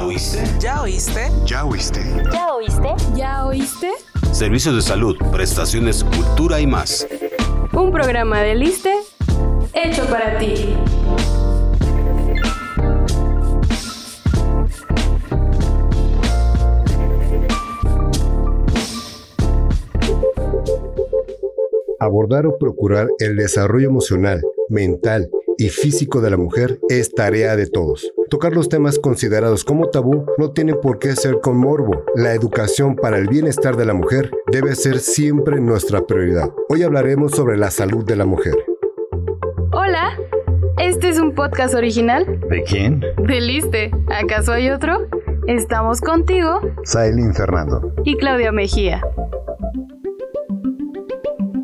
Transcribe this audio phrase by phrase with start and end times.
[0.00, 0.44] ¿Ya oíste?
[0.58, 1.30] ¿Ya oíste?
[1.44, 2.00] ¿Ya oíste?
[2.32, 2.88] ¿Ya oíste?
[3.14, 3.90] ¿Ya oíste?
[4.32, 7.06] Servicios de salud, prestaciones, cultura y más.
[7.74, 8.94] Un programa de Liste
[9.74, 10.74] hecho para ti.
[21.98, 24.40] Abordar o procurar el desarrollo emocional,
[24.70, 25.28] mental
[25.60, 28.10] y físico de la mujer es tarea de todos.
[28.30, 32.02] Tocar los temas considerados como tabú no tiene por qué ser con morbo.
[32.14, 36.50] La educación para el bienestar de la mujer debe ser siempre nuestra prioridad.
[36.70, 38.54] Hoy hablaremos sobre la salud de la mujer.
[39.72, 40.18] Hola,
[40.78, 43.00] este es un podcast original ¿De quién?
[43.00, 43.90] de Liste.
[44.08, 45.08] ¿Acaso hay otro?
[45.46, 47.92] Estamos contigo Sailin Fernando.
[48.04, 49.02] y Claudia Mejía.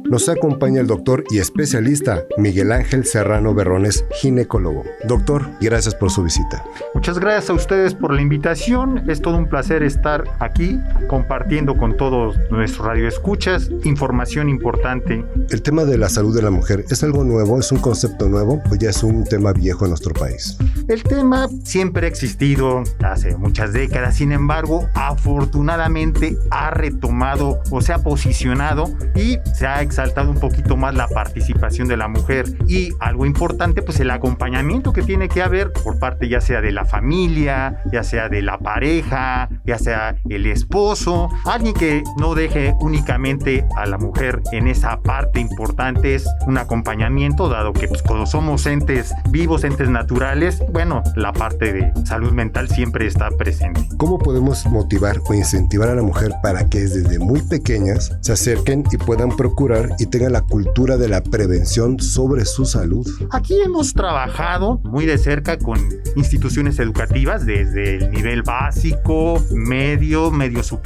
[0.09, 4.84] Nos acompaña el doctor y especialista Miguel Ángel Serrano Berrones, ginecólogo.
[5.09, 6.64] Doctor, gracias por su visita.
[6.94, 9.11] Muchas gracias a ustedes por la invitación.
[9.11, 15.25] Es todo un placer estar aquí compartiendo con todos nuestros radioescuchas información importante.
[15.51, 18.62] El tema de la salud de la mujer es algo nuevo, es un concepto nuevo
[18.71, 20.59] o ya es un tema viejo en nuestro país.
[20.89, 27.93] El tema siempre ha existido hace muchas décadas, sin embargo, afortunadamente ha retomado o se
[27.93, 32.91] ha posicionado y se ha exaltado un poquito más la participación de la mujer y
[33.01, 36.84] algo importante, pues el acompañamiento que tiene que haber por parte ya sea de la
[36.84, 40.95] familia, ya sea de la pareja, ya sea el esposo,
[41.44, 47.48] alguien que no deje únicamente a la mujer en esa parte importante es un acompañamiento,
[47.48, 52.69] dado que pues, cuando somos entes vivos, entes naturales, bueno, la parte de salud mental
[52.69, 53.86] siempre está presente.
[53.97, 58.84] ¿Cómo podemos motivar o incentivar a la mujer para que desde muy pequeñas se acerquen
[58.91, 63.06] y puedan procurar y tengan la cultura de la prevención sobre su salud?
[63.31, 65.78] Aquí hemos trabajado muy de cerca con
[66.16, 70.85] instituciones educativas desde el nivel básico, medio, medio superior,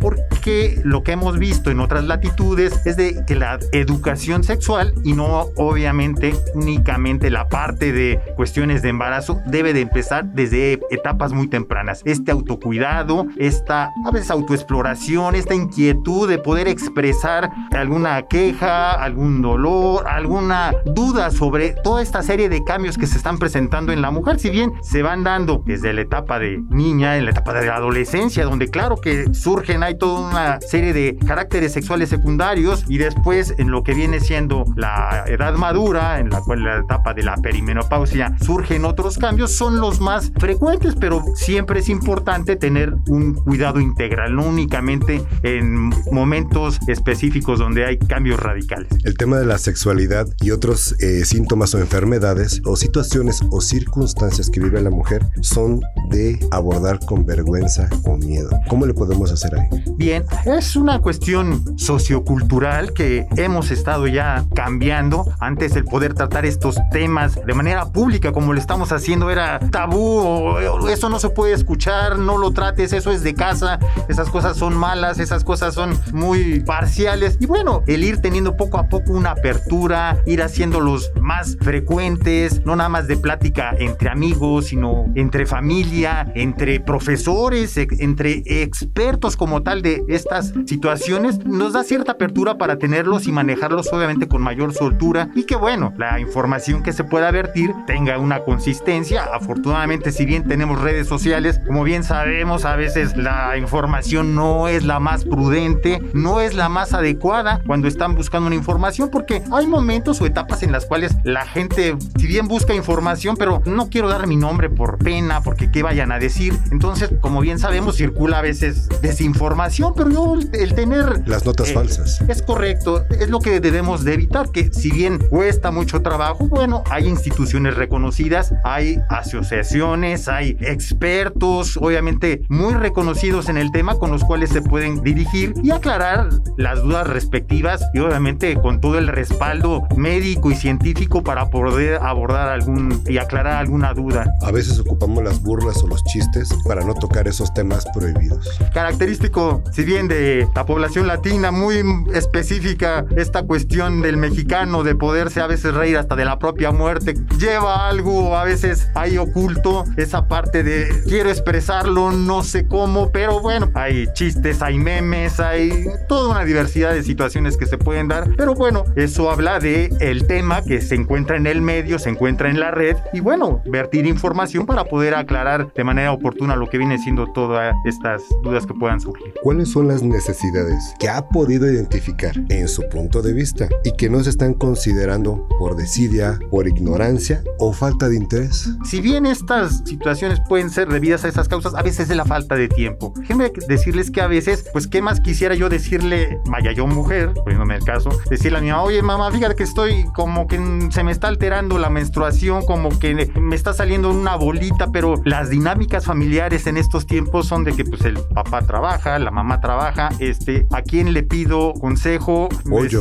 [0.00, 5.14] porque lo que hemos visto en otras latitudes es de que la educación sexual y
[5.14, 11.48] no obviamente únicamente la parte de cuestiones de embarazo debe de empezar desde etapas muy
[11.48, 12.02] tempranas.
[12.04, 20.06] Este autocuidado, esta a veces autoexploración, esta inquietud de poder expresar alguna queja, algún dolor,
[20.06, 24.38] alguna duda sobre toda esta serie de cambios que se están presentando en la mujer,
[24.38, 28.44] si bien se van dando desde la etapa de niña, en la etapa de adolescencia,
[28.44, 33.70] donde claro que surgen, hay toda una serie de caracteres sexuales secundarios y después en
[33.70, 38.36] lo que viene siendo la edad madura, en la cual la etapa de la perimenopausia
[38.44, 44.34] surgen otros cambios, son los más frecuentes, pero siempre es importante tener un cuidado integral,
[44.34, 48.88] no únicamente en momentos específicos donde hay cambios radicales.
[49.04, 54.50] El tema de la sexualidad y otros eh, síntomas o enfermedades o situaciones o circunstancias
[54.50, 58.50] que vive la mujer son de abordar con vergüenza o miedo.
[58.68, 59.68] ¿Cómo le podemos hacer ahí?
[59.96, 65.24] Bien, es una cuestión sociocultural que hemos estado ya cambiando.
[65.40, 70.56] Antes el poder tratar estos temas de manera pública como lo estamos haciendo era tabú,
[70.90, 73.78] eso no se puede escuchar, no lo trates, eso es de casa,
[74.08, 77.36] esas cosas son malas, esas cosas son muy parciales.
[77.40, 82.76] Y bueno, el ir teniendo poco a poco una apertura, ir haciéndolos más frecuentes, no
[82.76, 89.62] nada más de plática entre amigos, sino entre familia, entre profesores, e- entre expertos como
[89.62, 94.74] tal de estas situaciones, nos da cierta apertura para tenerlos y manejarlos obviamente con mayor
[94.74, 99.24] soltura y que bueno, la información que se pueda vertir tenga una consistencia.
[99.32, 104.84] Afortunadamente, si bien tenemos redes sociales, como bien sabemos, a veces la información no es
[104.84, 109.66] la más prudente, no es la más adecuada cuando están buscando una información porque hay
[109.66, 114.08] momentos o etapas en las cuales la gente, si bien busca información, pero no quiero
[114.08, 116.58] dar mi nombre por pena, porque qué vayan a decir.
[116.72, 121.28] Entonces, como bien sabemos, circula a veces desinformación, pero yo el, tener...
[121.28, 122.20] Las notas eh, falsas.
[122.28, 126.82] Es correcto, es lo que debemos de evitar, que si bien cuesta mucho trabajo, bueno,
[126.90, 134.24] hay instituciones reconocidas, hay asociaciones, hay expertos, obviamente muy reconocidos en el tema con los
[134.24, 139.86] cuales se pueden dirigir y aclarar las dudas respectivas y obviamente con todo el respaldo
[139.96, 144.32] médico y científico para poder abordar algún y aclarar alguna duda.
[144.42, 148.48] A veces ocupamos las burlas o los chistes para no tocar esos temas prohibidos.
[148.82, 151.84] Característico, si bien de la población latina, muy
[152.14, 157.14] específica, esta cuestión del mexicano de poderse a veces reír hasta de la propia muerte,
[157.38, 163.40] lleva algo a veces ahí oculto, esa parte de quiero expresarlo, no sé cómo, pero
[163.40, 168.30] bueno, hay chistes, hay memes, hay toda una diversidad de situaciones que se pueden dar,
[168.36, 172.50] pero bueno, eso habla de el tema que se encuentra en el medio, se encuentra
[172.50, 176.78] en la red y bueno, vertir información para poder aclarar de manera oportuna lo que
[176.78, 179.34] viene siendo todas estas dudas que puedan surgir.
[179.42, 184.08] ¿Cuáles son las necesidades que ha podido identificar en su punto de vista y que
[184.08, 188.68] no se están considerando por desidia, por ignorancia o falta de interés?
[188.84, 192.54] Si bien estas situaciones pueden ser debidas a esas causas, a veces es la falta
[192.54, 193.12] de tiempo.
[193.16, 197.76] Déjenme decirles que a veces, pues, ¿qué más quisiera yo decirle, vaya yo mujer, poniéndome
[197.76, 201.12] el caso, decirle a mi mamá, oye mamá, fíjate que estoy como que se me
[201.12, 206.66] está alterando la menstruación, como que me está saliendo una bolita, pero las dinámicas familiares
[206.66, 210.82] en estos tiempos son de que pues el papá trabaja, la mamá trabaja, este, ¿a
[210.82, 212.48] quién le pido consejo?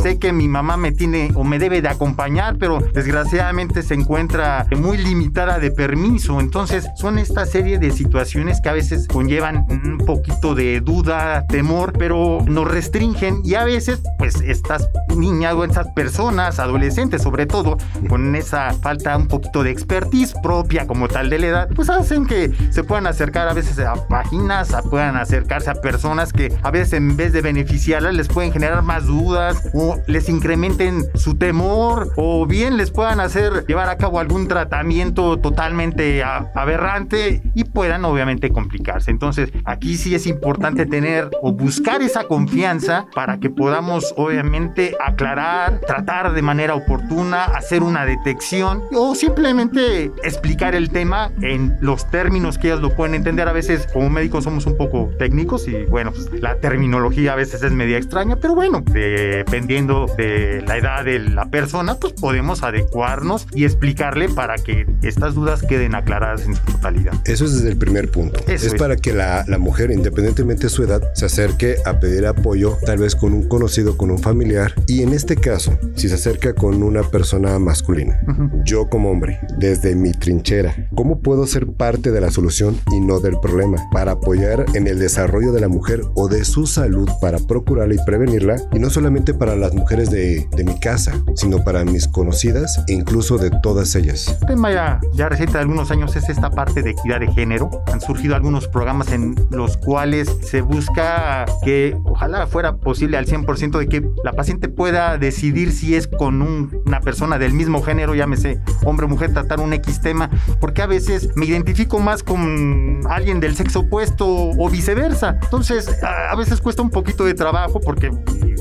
[0.04, 4.66] Sé que mi mamá me tiene o me debe de acompañar, pero desgraciadamente se encuentra
[4.78, 6.40] muy limitada de permiso.
[6.40, 11.94] Entonces son esta serie de situaciones que a veces conllevan un poquito de duda, temor,
[11.98, 17.78] pero nos restringen y a veces pues estas niñas o estas personas, adolescentes sobre todo,
[18.08, 22.26] con esa falta un poquito de expertise propia como tal de la edad, pues hacen
[22.26, 25.16] que se puedan acercar a veces a páginas, a, puedan
[25.52, 29.70] acercarse a personas que a veces en vez de beneficiarlas les pueden generar más dudas
[29.74, 35.38] o les incrementen su temor o bien les puedan hacer llevar a cabo algún tratamiento
[35.40, 39.12] totalmente aberrante y puedan obviamente complicarse.
[39.12, 45.82] Entonces aquí sí es importante tener o buscar esa confianza para que podamos obviamente aclarar,
[45.82, 52.58] tratar de manera oportuna, hacer una detección o simplemente explicar el tema en los términos
[52.58, 53.50] que ellos lo pueden entender.
[53.50, 57.64] A veces como médicos somos un poco técnicos y bueno, pues, la terminología a veces
[57.64, 63.48] es media extraña, pero bueno, dependiendo de la edad de la persona, pues podemos adecuarnos
[63.54, 67.14] y explicarle para que estas dudas queden aclaradas en su totalidad.
[67.26, 68.40] Eso es desde el primer punto.
[68.48, 72.78] es, para que la, la mujer, independientemente de su edad, se acerque a pedir apoyo,
[72.86, 74.74] tal vez con un conocido, con un familiar.
[74.88, 78.20] Y en este caso, si se acerca con una persona masculina,
[78.64, 83.20] yo como hombre, desde mi trinchera, ¿cómo puedo ser parte de la solución y no
[83.20, 83.78] del problema?
[83.92, 87.98] Para apoyar en el desarrollo de la mujer o de su salud, para procurarla y
[88.06, 88.58] prevenirla.
[88.74, 92.94] Y no solamente para las mujeres de, de mi casa, sino para mis conocidas e
[92.94, 94.38] incluso de todas ellas.
[94.42, 97.70] El tema ya, ya reciente de algunos años es esta parte de equidad de género.
[97.88, 103.80] Han surgido algunos programas en los cuales se busca que ojalá fuera posible al 100%
[103.80, 108.60] de que la paciente pueda decidir si es con una persona del mismo género, llámese
[108.84, 110.30] hombre o mujer, tratar un X tema,
[110.60, 115.21] porque a veces me identifico más con alguien del sexo opuesto o viceversa.
[115.30, 118.12] Entonces, a, a veces cuesta un poquito de trabajo porque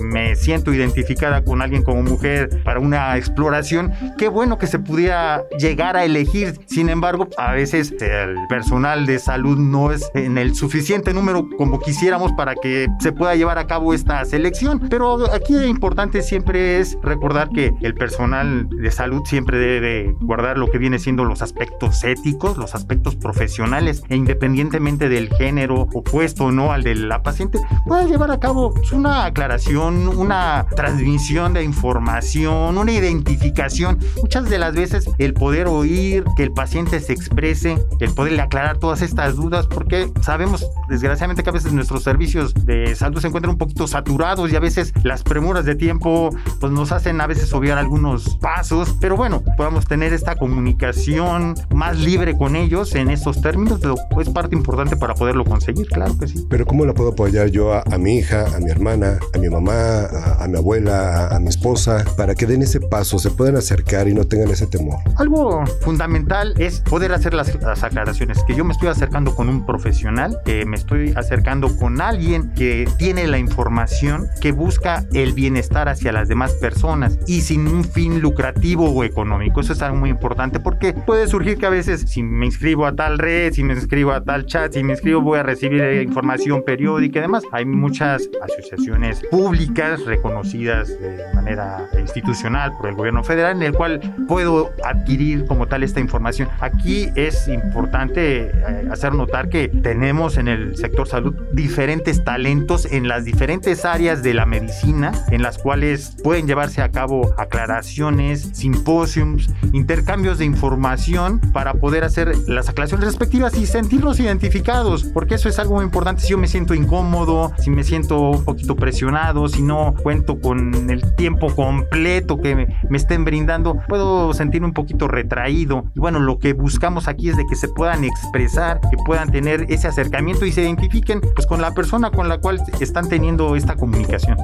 [0.00, 3.92] me siento identificada con alguien como mujer para una exploración.
[4.18, 6.58] Qué bueno que se pudiera llegar a elegir.
[6.66, 11.80] Sin embargo, a veces el personal de salud no es en el suficiente número como
[11.80, 14.88] quisiéramos para que se pueda llevar a cabo esta selección.
[14.88, 20.58] Pero aquí lo importante siempre es recordar que el personal de salud siempre debe guardar
[20.58, 26.49] lo que viene siendo los aspectos éticos, los aspectos profesionales e independientemente del género opuesto
[26.50, 31.64] o no al de la paciente, pueda llevar a cabo una aclaración, una transmisión de
[31.64, 33.98] información, una identificación.
[34.20, 38.78] Muchas de las veces el poder oír, que el paciente se exprese, el poderle aclarar
[38.78, 43.52] todas estas dudas, porque sabemos desgraciadamente que a veces nuestros servicios de salud se encuentran
[43.52, 47.52] un poquito saturados y a veces las premuras de tiempo pues nos hacen a veces
[47.52, 53.40] obviar algunos pasos, pero bueno, podamos tener esta comunicación más libre con ellos en estos
[53.40, 53.80] términos,
[54.20, 56.39] es parte importante para poderlo conseguir, claro que sí.
[56.48, 59.48] Pero ¿cómo la puedo apoyar yo a, a mi hija, a mi hermana, a mi
[59.48, 60.06] mamá,
[60.38, 64.14] a, mi abuela, a, mi esposa, para que den ese paso, se puedan acercar y
[64.14, 64.98] no tengan ese temor?
[65.16, 67.50] Algo fundamental es poder hacer las,
[67.82, 72.52] aclaraciones, que yo me estoy acercando con un profesional, que me estoy acercando con alguien
[72.54, 77.84] que tiene la información, que busca el bienestar hacia las demás personas y sin un
[77.84, 79.60] fin lucrativo o económico.
[79.60, 82.94] Eso es algo muy importante porque puede surgir que a veces si me inscribo a
[82.94, 86.19] tal red, si me inscribo a tal chat, si me inscribo voy a recibir información
[86.64, 87.44] periódica y demás.
[87.52, 94.00] Hay muchas asociaciones públicas reconocidas de manera institucional por el gobierno federal en el cual
[94.28, 96.48] puedo adquirir como tal esta información.
[96.60, 103.08] Aquí es importante eh, hacer notar que tenemos en el sector salud diferentes talentos en
[103.08, 109.50] las diferentes áreas de la medicina en las cuales pueden llevarse a cabo aclaraciones, simposios,
[109.72, 115.58] intercambios de información para poder hacer las aclaraciones respectivas y sentirnos identificados, porque eso es
[115.58, 116.09] algo muy importante.
[116.18, 120.90] Si yo me siento incómodo, si me siento un poquito presionado, si no cuento con
[120.90, 125.84] el tiempo completo que me, estén brindando, puedo sentirme un poquito retraído.
[125.94, 129.66] Y bueno, lo que buscamos aquí es de que se puedan expresar, que puedan tener
[129.68, 133.76] ese acercamiento y se identifiquen pues con la persona con la cual están teniendo esta
[133.76, 134.36] comunicación.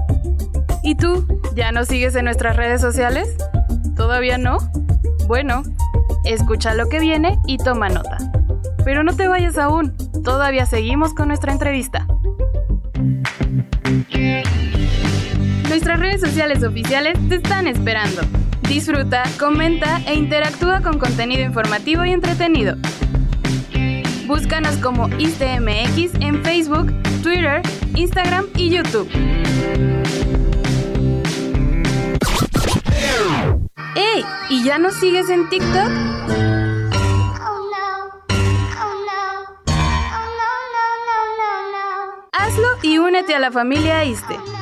[0.82, 1.26] ¿Y tú?
[1.54, 3.36] ¿Ya nos sigues en nuestras redes sociales?
[3.96, 4.58] ¿Todavía no?
[5.26, 5.62] Bueno,
[6.24, 8.18] escucha lo que viene y toma nota.
[8.84, 9.94] Pero no te vayas aún,
[10.26, 12.04] todavía seguimos con nuestra entrevista.
[15.68, 18.22] Nuestras redes sociales oficiales te están esperando.
[18.68, 22.76] Disfruta, comenta e interactúa con contenido informativo y entretenido.
[24.26, 26.92] Búscanos como ISTMX en Facebook,
[27.22, 27.62] Twitter,
[27.94, 29.08] Instagram y YouTube.
[33.94, 34.24] ¡Ey!
[34.50, 36.65] ¿Y ya nos sigues en TikTok?
[42.96, 44.55] Y únete a la familia ISTE.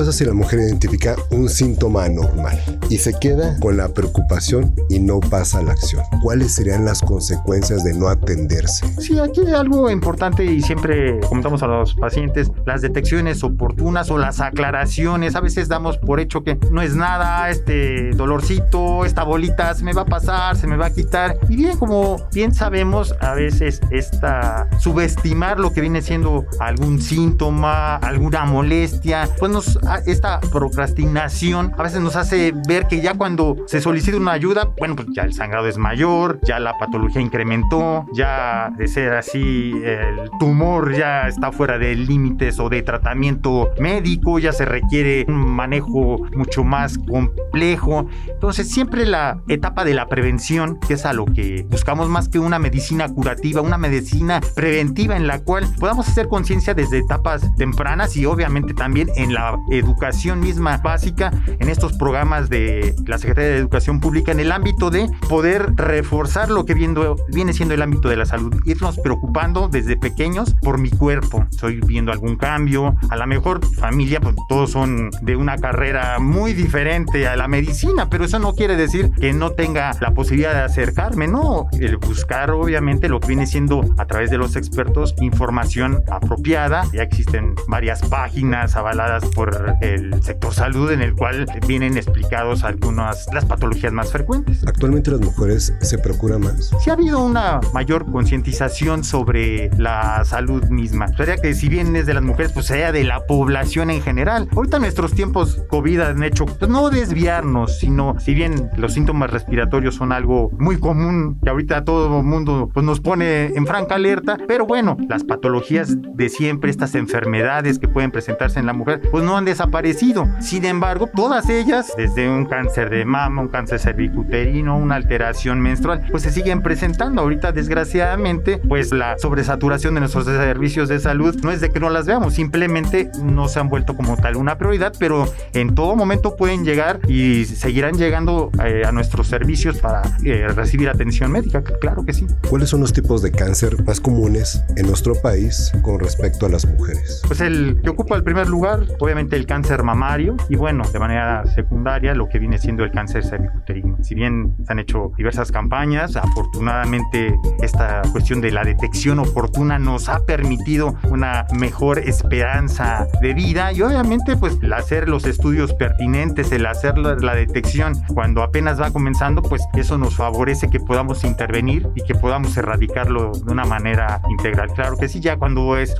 [0.00, 4.98] Pasa si la mujer identifica un síntoma anormal y se queda con la preocupación y
[4.98, 6.02] no pasa a la acción?
[6.22, 8.86] ¿Cuáles serían las consecuencias de no atenderse?
[8.98, 14.16] Sí, aquí hay algo importante y siempre comentamos a los pacientes, las detecciones oportunas o
[14.16, 15.36] las aclaraciones.
[15.36, 19.92] A veces damos por hecho que no es nada, este dolorcito, esta bolita se me
[19.92, 21.38] va a pasar, se me va a quitar.
[21.50, 27.96] Y bien, como bien sabemos, a veces esta subestimar lo que viene siendo algún síntoma,
[27.96, 33.80] alguna molestia, pues nos esta procrastinación a veces nos hace ver que ya cuando se
[33.80, 38.70] solicita una ayuda, bueno, pues ya el sangrado es mayor, ya la patología incrementó, ya
[38.76, 44.52] de ser así el tumor ya está fuera de límites o de tratamiento médico, ya
[44.52, 48.06] se requiere un manejo mucho más complejo.
[48.28, 52.38] Entonces siempre la etapa de la prevención, que es a lo que buscamos más que
[52.38, 58.16] una medicina curativa, una medicina preventiva en la cual podamos hacer conciencia desde etapas tempranas
[58.16, 63.56] y obviamente también en la educación misma básica en estos programas de la Secretaría de
[63.58, 68.16] Educación Pública en el ámbito de poder reforzar lo que viene siendo el ámbito de
[68.16, 71.46] la salud, irnos preocupando desde pequeños por mi cuerpo.
[71.50, 76.52] Estoy viendo algún cambio, a la mejor familia, pues todos son de una carrera muy
[76.52, 80.62] diferente a la medicina, pero eso no quiere decir que no tenga la posibilidad de
[80.62, 86.02] acercarme, no, el buscar obviamente lo que viene siendo a través de los expertos información
[86.10, 92.64] apropiada, ya existen varias páginas avaladas por el sector salud en el cual vienen explicados
[92.64, 94.66] algunas las patologías más frecuentes.
[94.66, 96.70] Actualmente las mujeres se procuran más.
[96.82, 101.08] Sí ha habido una mayor concientización sobre la salud misma.
[101.16, 104.48] Sería que si bien es de las mujeres, pues sea de la población en general.
[104.54, 109.94] Ahorita nuestros tiempos COVID han hecho pues, no desviarnos, sino si bien los síntomas respiratorios
[109.94, 114.38] son algo muy común que ahorita todo el mundo pues, nos pone en franca alerta,
[114.46, 119.24] pero bueno, las patologías de siempre, estas enfermedades que pueden presentarse en la mujer, pues
[119.24, 120.28] no han desaparecido.
[120.40, 126.06] Sin embargo, todas ellas, desde un cáncer de mama, un cáncer cervicuterino, una alteración menstrual,
[126.10, 127.22] pues se siguen presentando.
[127.22, 131.90] Ahorita, desgraciadamente, pues la sobresaturación de nuestros servicios de salud no es de que no
[131.90, 136.36] las veamos, simplemente no se han vuelto como tal una prioridad, pero en todo momento
[136.36, 142.04] pueden llegar y seguirán llegando eh, a nuestros servicios para eh, recibir atención médica, claro
[142.04, 142.26] que sí.
[142.48, 146.66] ¿Cuáles son los tipos de cáncer más comunes en nuestro país con respecto a las
[146.66, 147.22] mujeres?
[147.26, 151.44] Pues el que ocupa el primer lugar, obviamente el cáncer mamario y bueno, de manera
[151.46, 153.96] secundaria lo que viene siendo el cáncer cervicuterino.
[154.02, 160.08] Si bien se han hecho diversas campañas, afortunadamente esta cuestión de la detección oportuna nos
[160.08, 166.52] ha permitido una mejor esperanza de vida y obviamente pues el hacer los estudios pertinentes,
[166.52, 171.88] el hacer la detección cuando apenas va comenzando, pues eso nos favorece que podamos intervenir
[171.94, 174.68] y que podamos erradicarlo de una manera integral.
[174.74, 175.94] Claro que sí, ya cuando es,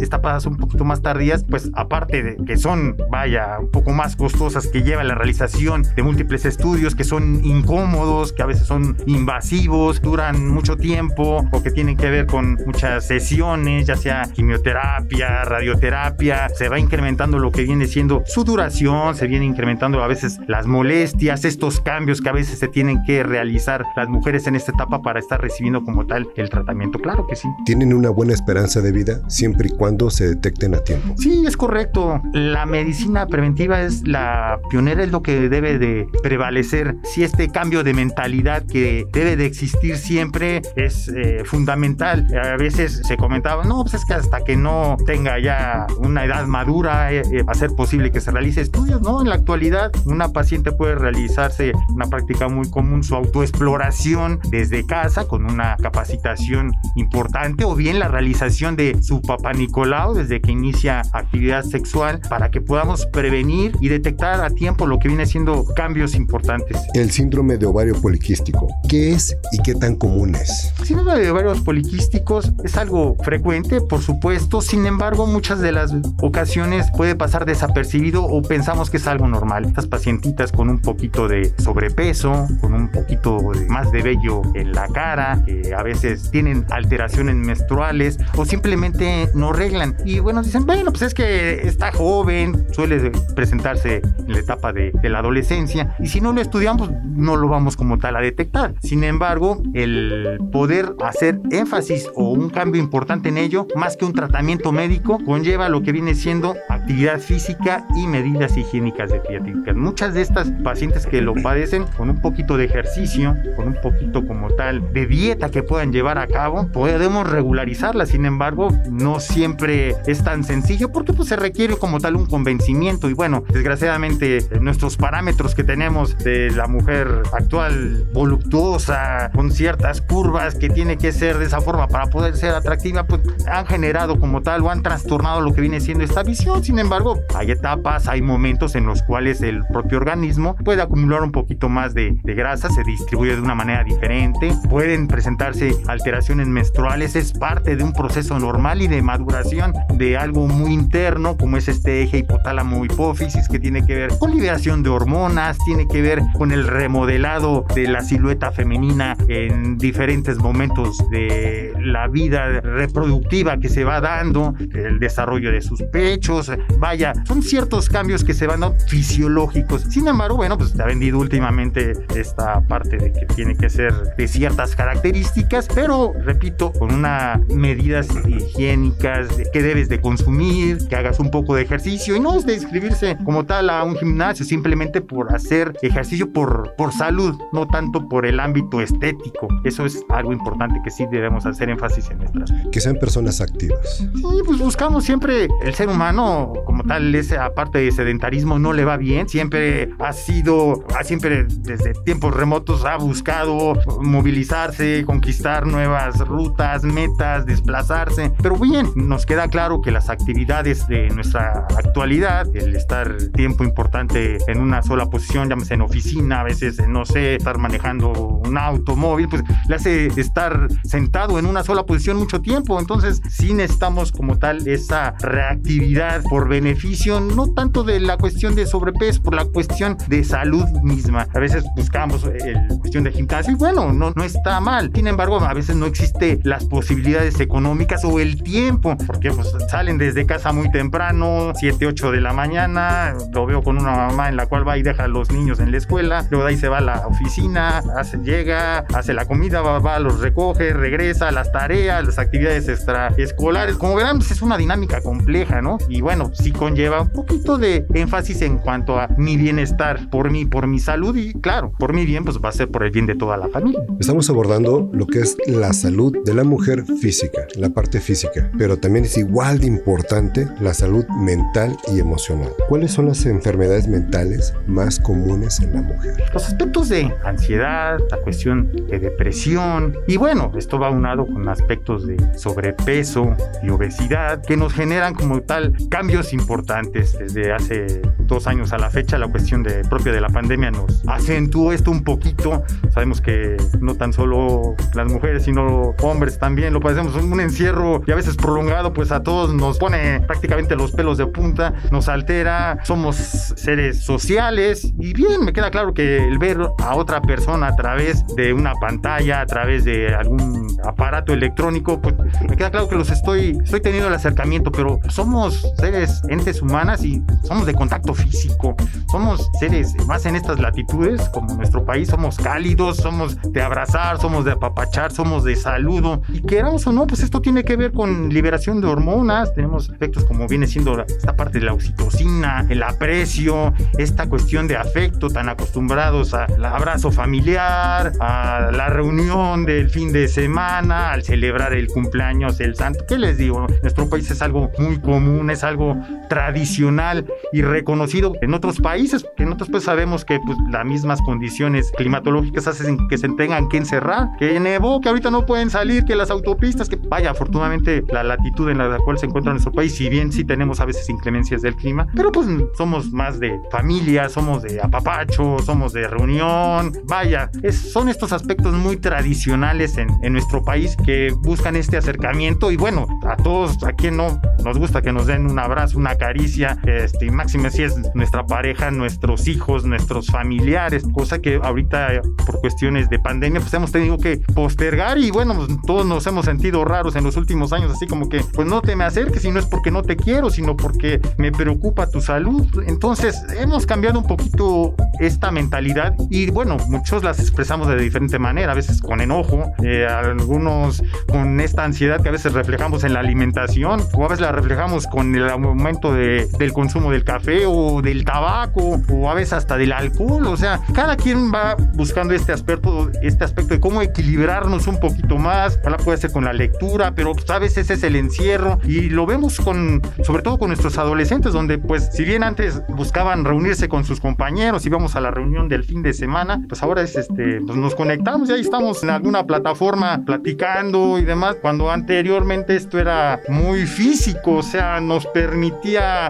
[0.00, 2.79] etapas un poquito más tardías, pues aparte de que son
[3.10, 8.32] vaya, un poco más costosas, que lleva la realización de múltiples estudios, que son incómodos,
[8.32, 13.06] que a veces son invasivos, duran mucho tiempo o que tienen que ver con muchas
[13.06, 19.26] sesiones, ya sea quimioterapia, radioterapia, se va incrementando lo que viene siendo su duración, se
[19.26, 23.84] viene incrementando a veces las molestias, estos cambios que a veces se tienen que realizar
[23.96, 26.98] las mujeres en esta etapa para estar recibiendo como tal el tratamiento.
[26.98, 27.48] Claro que sí.
[27.64, 31.14] Tienen una buena esperanza de vida siempre y cuando se detecten a tiempo.
[31.18, 32.22] Sí, es correcto.
[32.32, 36.96] La la medicina preventiva es la pionera, es lo que debe de prevalecer.
[37.02, 42.26] Si este cambio de mentalidad que debe de existir siempre es eh, fundamental.
[42.36, 46.46] A veces se comentaba, no, pues es que hasta que no tenga ya una edad
[46.46, 49.20] madura eh, eh, va a ser posible que se realice estudios, ¿no?
[49.20, 55.26] En la actualidad una paciente puede realizarse una práctica muy común, su autoexploración desde casa
[55.26, 61.02] con una capacitación importante o bien la realización de su papá Nicolau desde que inicia
[61.12, 66.14] actividad sexual para que podamos prevenir y detectar a tiempo lo que viene siendo cambios
[66.14, 66.76] importantes.
[66.94, 70.72] El síndrome de ovario poliquístico, ¿qué es y qué tan común es?
[70.80, 75.94] El síndrome de ovarios poliquísticos es algo frecuente, por supuesto, sin embargo, muchas de las
[76.20, 79.64] ocasiones puede pasar desapercibido o pensamos que es algo normal.
[79.64, 83.38] Estas pacientitas con un poquito de sobrepeso, con un poquito
[83.68, 89.52] más de vello en la cara, que a veces tienen alteraciones menstruales o simplemente no
[89.52, 89.96] reglan.
[90.04, 94.92] Y bueno, dicen, bueno, pues es que está joven, suele presentarse en la etapa de,
[95.02, 98.74] de la adolescencia y si no lo estudiamos no lo vamos como tal a detectar.
[98.82, 104.12] Sin embargo, el poder hacer énfasis o un cambio importante en ello, más que un
[104.12, 106.56] tratamiento médico, conlleva lo que viene siendo
[106.90, 109.76] actividad física y medidas higiénicas de pediátricas.
[109.76, 114.26] Muchas de estas pacientes que lo padecen con un poquito de ejercicio, con un poquito
[114.26, 118.06] como tal de dieta que puedan llevar a cabo, podemos regularizarla.
[118.06, 123.08] Sin embargo, no siempre es tan sencillo porque pues, se requiere como tal un convencimiento
[123.08, 130.56] y bueno, desgraciadamente nuestros parámetros que tenemos de la mujer actual voluptuosa, con ciertas curvas
[130.56, 134.42] que tiene que ser de esa forma para poder ser atractiva, pues han generado como
[134.42, 136.64] tal o han trastornado lo que viene siendo esta visión.
[136.64, 141.32] Sin embargo, hay etapas, hay momentos en los cuales el propio organismo puede acumular un
[141.32, 147.16] poquito más de, de grasa, se distribuye de una manera diferente, pueden presentarse alteraciones menstruales,
[147.16, 151.68] es parte de un proceso normal y de maduración de algo muy interno, como es
[151.68, 156.22] este eje hipotálamo hipófisis que tiene que ver con liberación de hormonas, tiene que ver
[156.36, 163.68] con el remodelado de la silueta femenina en diferentes momentos de la vida reproductiva que
[163.68, 168.60] se va dando, el desarrollo de sus pechos, vaya, son ciertos cambios que se van
[168.60, 169.82] dando fisiológicos.
[169.82, 173.92] Sin embargo, bueno, pues se ha vendido últimamente esta parte de que tiene que ser
[174.16, 180.96] de ciertas características, pero repito, con unas medidas higiénicas de que debes de consumir, que
[180.96, 184.44] hagas un poco de ejercicio y no es de inscribirse como tal a un gimnasio
[184.44, 189.48] simplemente por hacer ejercicio por, por salud, no tanto por el ámbito estético.
[189.64, 192.50] Eso es algo importante que sí debemos hacer énfasis en nuestras.
[192.72, 193.98] Que sean personas activas.
[193.98, 194.06] Sí,
[194.44, 198.96] pues buscamos siempre el ser humano como tal, esa parte de sedentarismo no le va
[198.96, 207.46] bien, siempre ha sido, siempre desde tiempos remotos ha buscado movilizarse, conquistar nuevas rutas, metas,
[207.46, 213.64] desplazarse, pero bien, nos queda claro que las actividades de nuestra actualidad, el estar tiempo
[213.64, 218.56] importante en una sola posición, llámese en oficina, a veces, no sé, estar manejando un
[218.56, 222.78] automóvil, pues le hace estar sentado en una sola posición mucho tiempo.
[222.78, 228.66] Entonces, sí necesitamos como tal esa reactividad por beneficio, no tanto de la cuestión de
[228.66, 231.26] sobrepeso, por la cuestión de salud misma.
[231.34, 234.90] A veces buscamos la cuestión de gimnasio y bueno, no, no está mal.
[234.94, 239.98] Sin embargo, a veces no existe las posibilidades económicas o el tiempo, porque pues salen
[239.98, 244.36] desde casa muy temprano, 7, 8 de la mañana, lo veo con una mamá en
[244.36, 246.68] la cual va y deja a los niños en la escuela, luego de ahí se
[246.68, 251.52] va a la oficina, hace, llega, hace la comida, va, va, los recoge, regresa, las
[251.52, 253.76] tareas, las actividades extraescolares.
[253.76, 255.78] Como verán, pues es una dinámica compleja, ¿no?
[255.88, 260.44] Y bueno, sí conlleva un poquito de énfasis en cuanto a mi bienestar, por mí,
[260.44, 263.06] por mi salud y claro, por mi bien, pues va a ser por el bien
[263.06, 263.80] de toda la familia.
[263.98, 268.78] Estamos abordando lo que es la salud de la mujer física, la parte física, pero
[268.78, 272.52] también es igual de importante la salud mental y emocional.
[272.68, 276.22] ¿Cuáles son las enfermedades mentales más comunes en la mujer?
[276.32, 282.06] Los aspectos de ansiedad, la cuestión de depresión y bueno, esto va unado con aspectos
[282.06, 288.72] de sobrepeso y obesidad que nos generan como tal cambios importantes desde hace dos años
[288.72, 292.62] a la fecha la cuestión de propia de la pandemia nos acentuó esto un poquito.
[292.92, 298.12] Sabemos que no tan solo las mujeres sino hombres también lo padecemos un encierro y
[298.12, 302.78] a veces prolongado pues a todos nos pone prácticamente los pelos de punta nos altera
[302.84, 307.76] somos seres sociales y bien me queda claro que el ver a otra persona a
[307.76, 312.14] través de una pantalla a través de algún aparato electrónico pues
[312.48, 317.04] me queda claro que los estoy estoy teniendo el acercamiento pero somos seres entes humanas
[317.04, 318.76] y somos de contacto físico.
[319.10, 324.44] Somos seres más en estas latitudes como nuestro país somos cálidos somos de abrazar somos
[324.44, 326.22] de apapachar somos de saludo.
[326.28, 329.52] Y queramos o no pues esto tiene que ver con liberación de hormonas.
[329.54, 334.76] Tenemos efectos como viene siendo esta parte de la oxitocina el aprecio esta cuestión de
[334.76, 341.72] afecto tan acostumbrados al abrazo familiar a la reunión del fin de semana al celebrar
[341.72, 343.04] el cumpleaños el santo.
[343.06, 348.54] Qué les digo nuestro país es algo muy común es algo tradicional y reconocido en
[348.54, 349.26] otros países.
[349.36, 353.78] En otros países sabemos que pues, las mismas condiciones climatológicas hacen que se tengan que
[353.78, 358.22] encerrar, que nevó, que ahorita no pueden salir, que las autopistas, que vaya, afortunadamente la
[358.22, 361.62] latitud en la cual se encuentra nuestro país, si bien sí tenemos a veces inclemencias
[361.62, 367.50] del clima, pero pues somos más de familia, somos de apapacho, somos de reunión, vaya,
[367.72, 373.06] son estos aspectos muy tradicionales en, en nuestro país que buscan este acercamiento y bueno,
[373.26, 377.26] a todos, a quien no nos gusta que nos den un abrazo, una caricia, este,
[377.26, 383.08] y máxima si es nuestra pareja, nuestros hijos, nuestros familiares, cosa que ahorita por cuestiones
[383.08, 387.16] de pandemia pues hemos tenido que postergar y bueno, pues, todos nos hemos sentido raros
[387.16, 389.66] en los últimos años, así como que pues no te me acerques y no es
[389.66, 392.66] porque no te quiero, sino porque me preocupa tu salud.
[392.86, 398.72] Entonces hemos cambiado un poquito esta mentalidad y bueno, muchos las expresamos de diferente manera,
[398.72, 403.20] a veces con enojo, eh, algunos con esta ansiedad que a veces reflejamos en la
[403.20, 408.02] alimentación o a veces la reflejamos con el aumento de, del consumo del café o
[408.02, 412.52] del tabaco o a veces hasta del alcohol, o sea, cada quien va buscando este
[412.52, 417.12] aspecto, este aspecto de cómo equilibrarnos un poquito más, ojalá puede ser con la lectura,
[417.14, 420.98] pero pues, a veces es el encierro y lo vemos con, sobre todo con nuestros
[420.98, 425.68] adolescentes, donde pues si bien antes buscaban reunirse con sus compañeros, íbamos a la reunión
[425.68, 429.10] del fin de semana, pues ahora es este, pues nos conectamos y ahí estamos en
[429.10, 435.59] alguna plataforma platicando y demás, cuando anteriormente esto era muy físico, o sea, nos permitía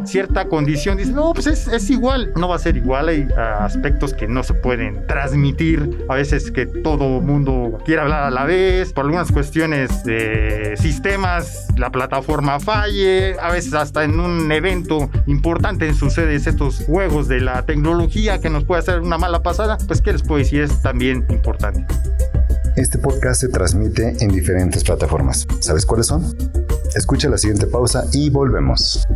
[0.04, 4.14] cierta condición, dice, no, pues es, es igual, no va a ser igual, hay aspectos
[4.14, 8.92] que no se pueden transmitir, a veces que todo mundo quiere hablar a la vez,
[8.92, 15.92] por algunas cuestiones de sistemas, la plataforma falle, a veces hasta en un evento importante
[15.94, 20.12] sucede estos juegos de la tecnología que nos puede hacer una mala pasada, pues qué
[20.12, 21.86] les puedo decir, es también importante.
[22.76, 25.46] Este podcast se transmite en diferentes plataformas.
[25.60, 26.24] ¿Sabes cuáles son?
[26.94, 29.06] Escucha la siguiente pausa y volvemos.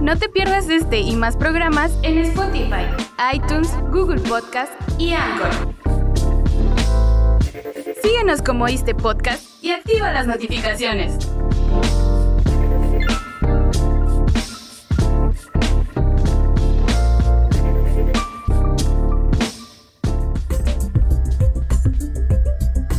[0.00, 2.86] No te pierdas este y más programas en Spotify,
[3.34, 5.74] iTunes, Google Podcast y Anchor.
[8.02, 11.16] Síguenos como este podcast y activa las notificaciones.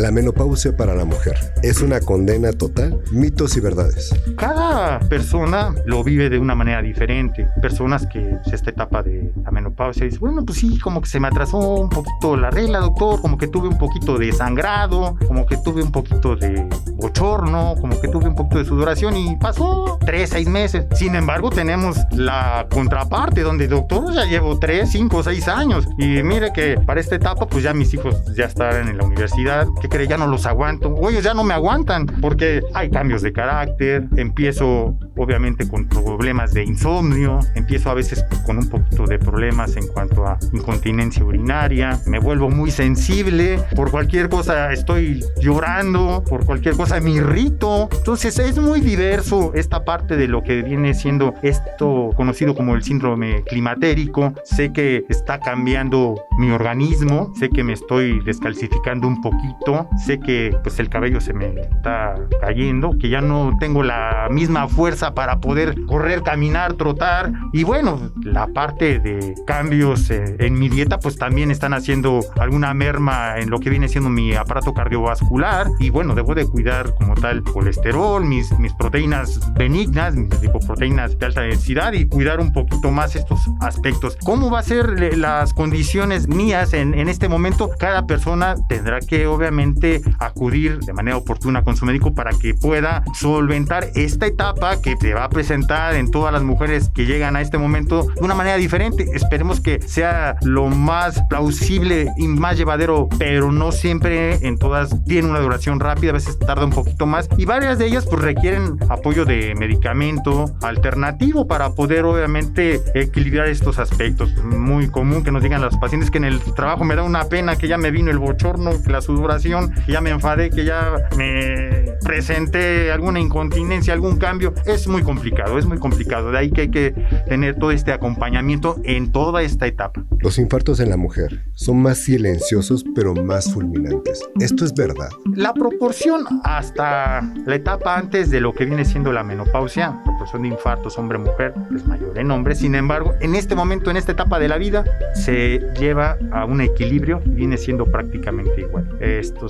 [0.07, 4.15] La menopausia para la mujer es una condena total, mitos y verdades.
[4.37, 7.49] Cada persona lo vive de una manera diferente.
[7.61, 11.27] Personas que esta etapa de la menopausia dicen, bueno, pues sí, como que se me
[11.27, 15.57] atrasó un poquito la regla, doctor, como que tuve un poquito de sangrado, como que
[15.57, 20.29] tuve un poquito de bochorno, como que tuve un poquito de sudoración y pasó tres,
[20.29, 20.85] seis meses.
[20.95, 26.53] Sin embargo, tenemos la contraparte donde, doctor, ya llevo tres, cinco, seis años y mire
[26.53, 29.67] que para esta etapa, pues ya mis hijos ya están en la universidad,
[30.05, 30.89] Ya no los aguanto.
[30.89, 34.07] O ellos ya no me aguantan porque hay cambios de carácter.
[34.15, 37.39] Empiezo obviamente con problemas de insomnio.
[37.55, 41.99] Empiezo a veces con un poquito de problemas en cuanto a incontinencia urinaria.
[42.05, 43.60] Me vuelvo muy sensible.
[43.75, 46.23] Por cualquier cosa estoy llorando.
[46.29, 47.89] Por cualquier cosa me irrito.
[47.91, 52.83] Entonces es muy diverso esta parte de lo que viene siendo esto conocido como el
[52.83, 54.33] síndrome climatérico.
[54.43, 57.33] Sé que está cambiando mi organismo.
[57.39, 62.15] Sé que me estoy descalcificando un poquito sé que pues el cabello se me está
[62.41, 68.12] cayendo, que ya no tengo la misma fuerza para poder correr, caminar, trotar y bueno,
[68.23, 73.50] la parte de cambios eh, en mi dieta pues también están haciendo alguna merma en
[73.50, 78.23] lo que viene siendo mi aparato cardiovascular y bueno, debo de cuidar como tal colesterol,
[78.23, 83.39] mis, mis proteínas benignas, mis lipoproteínas de alta densidad y cuidar un poquito más estos
[83.62, 84.17] aspectos.
[84.23, 87.69] ¿Cómo va a ser las condiciones mías en, en este momento?
[87.80, 89.76] Cada persona tendrá que obviamente
[90.19, 95.13] acudir de manera oportuna con su médico para que pueda solventar esta etapa que se
[95.13, 98.57] va a presentar en todas las mujeres que llegan a este momento de una manera
[98.57, 99.05] diferente.
[99.13, 105.29] Esperemos que sea lo más plausible y más llevadero, pero no siempre en todas tiene
[105.29, 108.77] una duración rápida, a veces tarda un poquito más y varias de ellas pues requieren
[108.89, 114.33] apoyo de medicamento alternativo para poder obviamente equilibrar estos aspectos.
[114.43, 117.55] Muy común que nos digan las pacientes que en el trabajo me da una pena
[117.55, 119.56] que ya me vino el bochorno, que la sudoración
[119.87, 125.65] ya me enfadé, que ya me presenté alguna incontinencia, algún cambio, es muy complicado, es
[125.65, 126.31] muy complicado.
[126.31, 126.91] De ahí que hay que
[127.27, 130.03] tener todo este acompañamiento en toda esta etapa.
[130.19, 134.27] Los infartos en la mujer son más silenciosos pero más fulminantes.
[134.39, 135.09] ¿Esto es verdad?
[135.35, 140.49] La proporción hasta la etapa antes de lo que viene siendo la menopausia, proporción de
[140.49, 142.59] infartos hombre-mujer es mayor en hombres.
[142.59, 146.61] Sin embargo, en este momento, en esta etapa de la vida, se lleva a un
[146.61, 148.87] equilibrio y viene siendo prácticamente igual.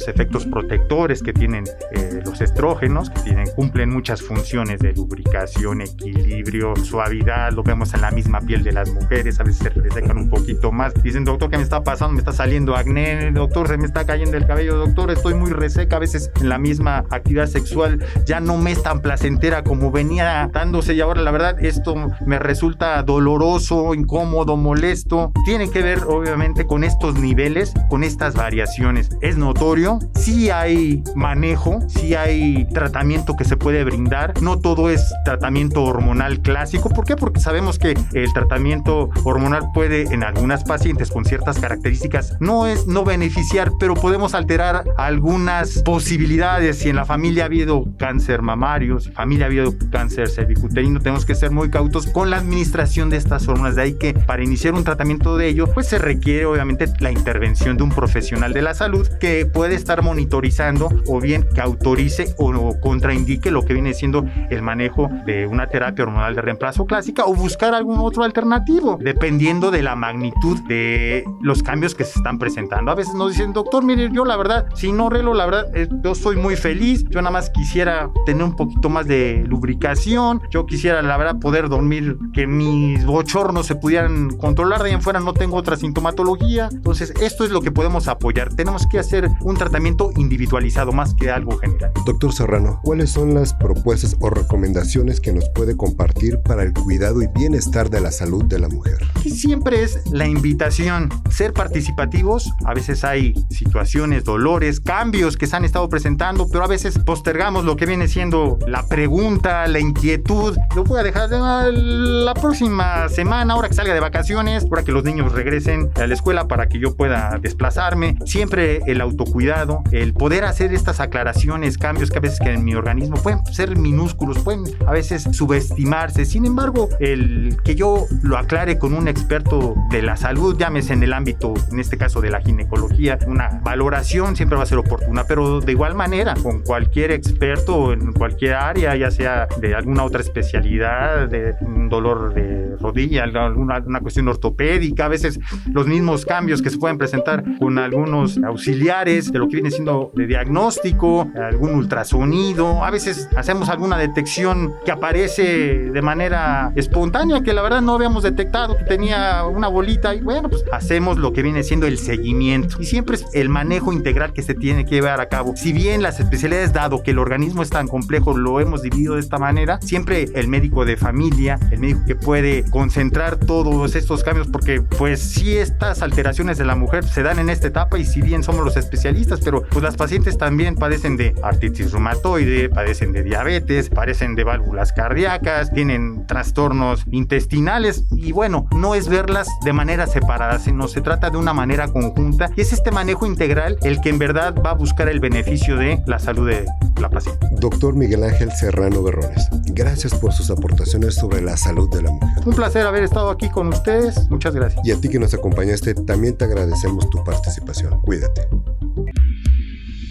[0.08, 6.76] Efectos protectores que tienen eh, los estrógenos, que tienen, cumplen muchas funciones de lubricación, equilibrio,
[6.76, 10.30] suavidad, lo vemos en la misma piel de las mujeres, a veces se resecan un
[10.30, 10.94] poquito más.
[11.02, 12.14] Dicen, doctor, ¿qué me está pasando?
[12.14, 15.98] Me está saliendo acné, doctor, se me está cayendo el cabello, doctor, estoy muy reseca.
[15.98, 20.50] A veces en la misma actividad sexual ya no me es tan placentera como venía
[20.54, 25.32] dándose y ahora la verdad esto me resulta doloroso, incómodo, molesto.
[25.46, 29.10] Tiene que ver obviamente con estos niveles, con estas variaciones.
[29.22, 34.42] Es notorio, sí hay manejo, sí hay tratamiento que se puede brindar.
[34.42, 36.90] No todo es tratamiento hormonal clásico.
[36.90, 37.16] ¿Por qué?
[37.16, 42.88] Porque sabemos que el tratamiento hormonal puede en algunas pacientes con ciertas características no es
[42.88, 46.80] no beneficiar, pero podemos alterar algunas posibilidades.
[46.80, 51.26] Si en la familia ha habido cáncer mamario, si familia ha habido cáncer cervicuterino, tenemos
[51.26, 53.76] que ser muy cautos con la administración de estas hormonas.
[53.76, 57.78] De ahí que para iniciar un tratamiento de ello, pues se requiere obviamente la intervención
[57.78, 62.80] de un profesional de la salud que puede estar monitorizando o bien que autorice o
[62.80, 67.34] contraindique lo que viene siendo el manejo de una terapia hormonal de reemplazo clásica o
[67.34, 72.92] buscar algún otro alternativo, dependiendo de la magnitud de los cambios que se están presentando.
[72.92, 75.88] A veces nos dicen, doctor, mire, yo la verdad, si no relo, la verdad, eh,
[76.04, 80.66] yo soy muy feliz, yo nada más quisiera tener un poquito más de lubricación, yo
[80.66, 85.20] quisiera, la verdad, poder dormir, que mis bochornos se pudieran controlar, de ahí en fuera
[85.20, 86.70] no tengo otra sintomatología.
[86.72, 88.54] Entonces, esto es lo que podemos apoyar.
[88.54, 89.67] Tenemos que hacer un tratamiento
[90.16, 91.92] individualizado más que algo general.
[92.06, 97.22] Doctor Serrano, ¿cuáles son las propuestas o recomendaciones que nos puede compartir para el cuidado
[97.22, 98.98] y bienestar de la salud de la mujer?
[99.24, 102.52] Y siempre es la invitación, ser participativos.
[102.66, 107.66] A veces hay situaciones, dolores, cambios que se han estado presentando, pero a veces postergamos
[107.66, 110.58] lo que viene siendo la pregunta, la inquietud.
[110.76, 115.04] Lo voy a dejar la próxima semana, ahora que salga de vacaciones, ahora que los
[115.04, 118.18] niños regresen a la escuela para que yo pueda desplazarme.
[118.26, 119.57] Siempre el autocuidado,
[119.92, 123.78] el poder hacer estas aclaraciones, cambios que a veces que en mi organismo pueden ser
[123.78, 126.26] minúsculos, pueden a veces subestimarse.
[126.26, 131.04] Sin embargo, el que yo lo aclare con un experto de la salud, llámese en
[131.04, 135.24] el ámbito, en este caso de la ginecología, una valoración siempre va a ser oportuna,
[135.28, 140.22] pero de igual manera, con cualquier experto en cualquier área, ya sea de alguna otra
[140.22, 145.40] especialidad, de un dolor de rodilla, alguna una cuestión ortopédica, a veces
[145.72, 150.12] los mismos cambios que se pueden presentar con algunos auxiliares de lo que viene siendo
[150.16, 157.54] de diagnóstico, algún ultrasonido, a veces hacemos alguna detección que aparece de manera espontánea que
[157.54, 161.42] la verdad no habíamos detectado que tenía una bolita y bueno, pues hacemos lo que
[161.42, 165.20] viene siendo el seguimiento y siempre es el manejo integral que se tiene que llevar
[165.22, 165.54] a cabo.
[165.56, 169.22] Si bien las especialidades, dado que el organismo es tan complejo, lo hemos dividido de
[169.22, 174.48] esta manera, siempre el médico de familia, el médico que puede concentrar todos estos cambios,
[174.48, 178.22] porque pues si estas alteraciones de la mujer se dan en esta etapa y si
[178.22, 183.24] bien somos los especialistas, pero pues las pacientes también padecen de artritis reumatoide, padecen de
[183.24, 190.08] diabetes, padecen de válvulas cardíacas, tienen trastornos intestinales y bueno, no es verlas de manera
[190.08, 194.10] separada, sino se trata de una manera conjunta y es este manejo integral el que
[194.10, 196.66] en verdad va a buscar el beneficio de la salud de
[197.00, 197.48] la paciente.
[197.60, 202.48] Doctor Miguel Ángel Serrano Berrones, gracias por sus aportaciones sobre la salud de la mujer.
[202.48, 204.86] Un placer haber estado aquí con ustedes, muchas gracias.
[204.86, 208.02] Y a ti que nos acompañaste, también te agradecemos tu participación.
[208.02, 208.48] Cuídate.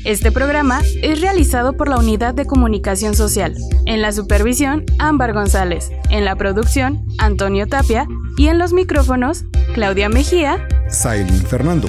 [0.05, 3.57] Este programa es realizado por la Unidad de Comunicación Social.
[3.87, 5.91] En la supervisión, Ámbar González.
[6.11, 8.07] En la producción, Antonio Tapia.
[8.37, 9.45] Y en los micrófonos,
[9.75, 10.69] Claudia Mejía.
[10.89, 11.89] Sailin Fernando.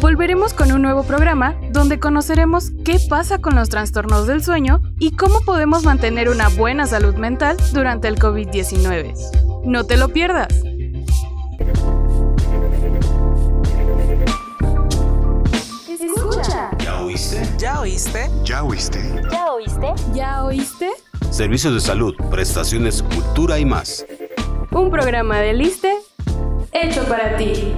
[0.00, 5.12] Volveremos con un nuevo programa donde conoceremos qué pasa con los trastornos del sueño y
[5.12, 9.14] cómo podemos mantener una buena salud mental durante el COVID-19.
[9.64, 10.48] No te lo pierdas.
[17.14, 17.42] Oíste?
[17.58, 18.30] ¿Ya oíste?
[18.42, 18.98] ¿Ya oíste?
[19.30, 19.94] ¿Ya oíste?
[20.14, 20.90] ¿Ya oíste?
[21.30, 24.04] Servicios de salud, prestaciones, cultura y más.
[24.72, 25.94] Un programa de Liste
[26.72, 27.72] hecho para ti.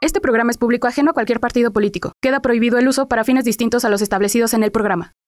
[0.00, 2.10] Este programa es público ajeno a cualquier partido político.
[2.20, 5.12] Queda prohibido el uso para fines distintos a los establecidos en el programa.